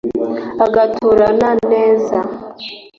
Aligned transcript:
agaturana 0.65 1.49
neza 1.71 2.17